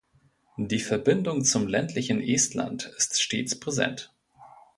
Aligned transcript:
Die 0.57 0.79
Verbindung 0.79 1.43
zum 1.43 1.67
ländlichen 1.67 2.23
Estland 2.23 2.85
ist 2.97 3.21
stets 3.21 3.59
präsent. 3.59 4.11